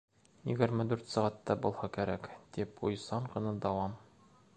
[0.51, 2.25] —Егерме дүрт сәғәттә булһа кәрәк,
[2.57, 3.95] —тип уйсан ғына дауам